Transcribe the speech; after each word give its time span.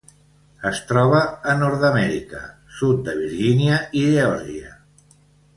Es 0.69 0.79
troba 0.91 1.19
a 1.53 1.53
Nord-amèrica: 1.59 2.41
sud 2.79 3.05
de 3.09 3.15
Virgínia 3.21 3.79
i 4.01 4.03
Geòrgia. 4.15 4.77